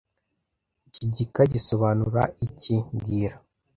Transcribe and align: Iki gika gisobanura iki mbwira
Iki 0.87 1.05
gika 1.15 1.41
gisobanura 1.53 2.21
iki 2.45 2.75
mbwira 2.93 3.35